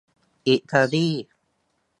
[0.47, 1.09] อิตาลี